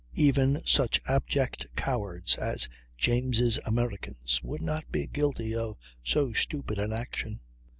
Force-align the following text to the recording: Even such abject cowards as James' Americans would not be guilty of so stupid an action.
Even 0.15 0.63
such 0.65 0.99
abject 1.05 1.67
cowards 1.75 2.35
as 2.35 2.67
James' 2.97 3.59
Americans 3.67 4.41
would 4.41 4.63
not 4.63 4.91
be 4.91 5.05
guilty 5.05 5.53
of 5.53 5.77
so 6.03 6.33
stupid 6.33 6.79
an 6.79 6.91
action. 6.91 7.39